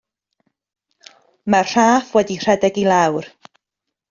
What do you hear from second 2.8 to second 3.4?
i lawr.